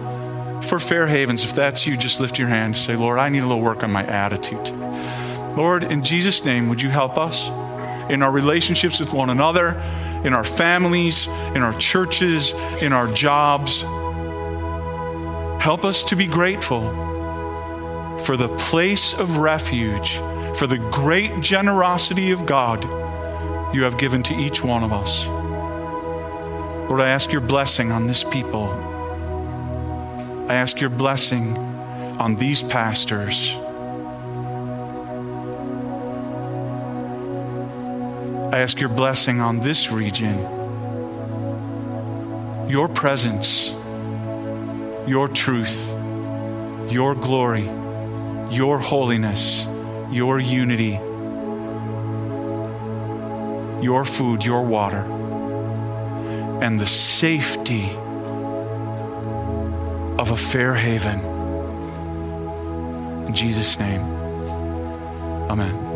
[0.63, 1.45] for Fair Havens.
[1.45, 3.83] If that's you, just lift your hand and say, Lord, I need a little work
[3.83, 4.69] on my attitude.
[5.57, 7.47] Lord, in Jesus' name, would you help us
[8.11, 9.71] in our relationships with one another,
[10.25, 13.81] in our families, in our churches, in our jobs?
[15.63, 16.83] Help us to be grateful
[18.25, 20.19] for the place of refuge,
[20.59, 22.83] for the great generosity of God
[23.73, 25.25] you have given to each one of us.
[26.91, 28.67] Lord, I ask your blessing on this people.
[30.49, 31.57] I ask your blessing
[32.19, 33.53] on these pastors.
[38.53, 40.35] I ask your blessing on this region.
[42.69, 43.69] Your presence,
[45.07, 45.89] your truth,
[46.91, 47.71] your glory,
[48.51, 49.68] your holiness,
[50.11, 50.99] your unity,
[53.83, 55.05] your food, your water,
[56.63, 57.91] and the safety
[60.19, 61.19] of a fair haven.
[63.27, 64.01] In Jesus' name,
[65.51, 65.88] amen.